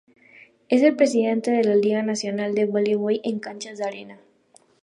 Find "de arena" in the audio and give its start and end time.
3.77-4.19